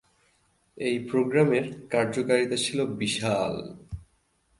[0.77, 3.53] এই প্রোগ্রামের কার্যকারিতা ছিল বিশাল।